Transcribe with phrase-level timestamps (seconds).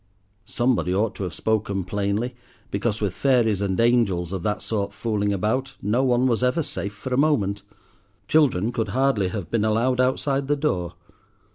[0.47, 2.33] Somebody ought to have spoken plainly,
[2.71, 6.95] because with fairies and angels of that sort fooling about, no one was ever safe
[6.95, 7.61] for a moment.
[8.27, 10.95] Children could hardly have been allowed outside the door.